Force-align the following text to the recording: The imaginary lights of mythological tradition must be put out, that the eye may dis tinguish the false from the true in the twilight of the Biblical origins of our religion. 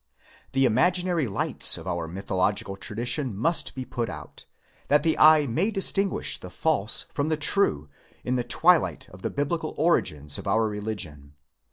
The 0.53 0.65
imaginary 0.65 1.27
lights 1.27 1.77
of 1.77 1.85
mythological 2.09 2.75
tradition 2.75 3.37
must 3.37 3.75
be 3.75 3.85
put 3.85 4.09
out, 4.09 4.47
that 4.87 5.03
the 5.03 5.15
eye 5.19 5.45
may 5.45 5.69
dis 5.69 5.91
tinguish 5.91 6.39
the 6.39 6.49
false 6.49 7.03
from 7.13 7.29
the 7.29 7.37
true 7.37 7.87
in 8.23 8.35
the 8.35 8.43
twilight 8.43 9.07
of 9.09 9.21
the 9.21 9.29
Biblical 9.29 9.75
origins 9.77 10.39
of 10.39 10.47
our 10.47 10.67
religion. 10.67 11.35